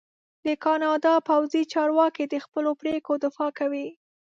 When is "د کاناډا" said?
0.45-1.13